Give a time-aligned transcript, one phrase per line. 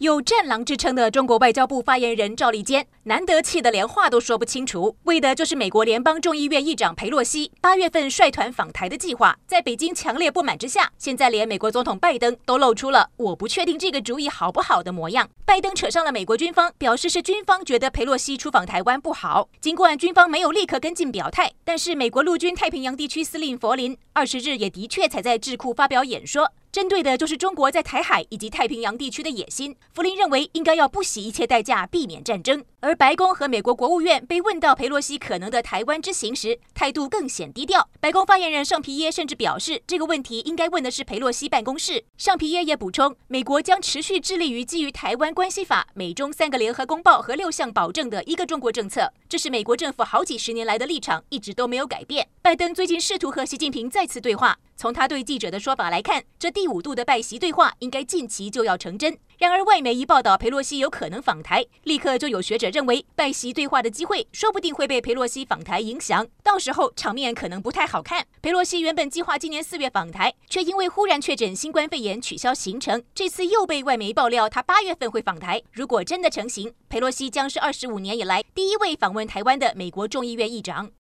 [0.00, 9.36] 有“战狼”之称的中国外交部发言人赵立坚，难得气得连话都说不清楚，为的就是美国联邦众议院议长裴洛西八月份率团访台的计划。
[9.46, 15.28] 在北京强烈不满之下，现在连美国总统拜登都露出了“我不确定这个主意好不好”的模样。
[15.44, 19.50] 拜登扯上了美国军方，表示是军方觉得裴洛西出访台湾不好。
[19.60, 26.50] 尽管军方没有立刻跟进表态，但是美国陆军太平洋地区司令弗林二十日也的确才在智库发表演说。
[26.72, 29.74] 针对的就是中国在台海以及太平洋地区的野心。
[29.92, 32.64] 弗林认为应该要不惜一切代价避免战争。
[32.78, 37.88] 而白宫和美国国务院被问到裴洛西可能的台湾之行时，态度更显低调。
[38.00, 42.04] 白宫发言人尚皮耶甚至表示，这个问题应该问的是裴洛西办公室。
[42.16, 52.28] 尚皮耶也补充，美国将持续致力于基于《台湾关系法》、美中三个联合公报和六项保证的一个中国政策，这是美国政府好几十年来的立场，一直都没有改变。
[52.40, 54.56] 拜登最近试图和习近平再次对话。
[54.80, 59.14] 从他对记者的说法来看，这第五度的拜习对话应该近期就要成真。
[59.36, 68.24] 然而，外媒一报道佩洛西有可能访台，立刻就有学者认为，拜习对话的机会说不定会被佩洛西访台影响，到时候场面可能不太好看。
[68.40, 75.60] 佩洛西原本计划今年四月访台，却因为忽然确诊新冠肺炎取消行程，这次又被外媒爆料他八月份会访台。
[75.72, 80.90] 如果真的成行，佩洛西将是二十五年以来第一位访问台湾的美国众议院议长。